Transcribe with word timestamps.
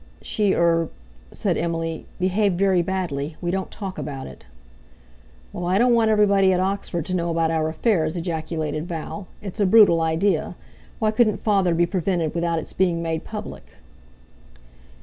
"She—er...." 0.23 0.89
said 1.31 1.59
Emily, 1.59 2.07
"behaved 2.19 2.57
very 2.57 2.81
badly. 2.81 3.37
We 3.39 3.51
don't 3.51 3.69
talk 3.69 3.99
about 3.99 4.25
it." 4.25 4.47
"Well, 5.53 5.67
I 5.67 5.77
don't 5.77 5.93
want 5.93 6.09
everybody 6.09 6.51
at 6.51 6.59
Oxford 6.59 7.05
to 7.05 7.15
know 7.15 7.29
about 7.29 7.51
our 7.51 7.69
affairs," 7.69 8.17
ejaculated 8.17 8.87
Val; 8.87 9.27
"it's 9.43 9.59
a 9.59 9.65
brutal 9.67 10.01
idea. 10.01 10.55
Why 10.97 11.11
couldn't 11.11 11.37
father 11.37 11.75
be 11.75 11.85
prevented 11.85 12.33
without 12.33 12.57
its 12.57 12.73
being 12.73 13.03
made 13.03 13.23
public?" 13.23 13.75